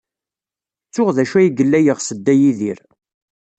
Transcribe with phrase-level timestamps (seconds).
[0.87, 2.79] Ttuɣ d acu ay yella yeɣs Dda Yidir.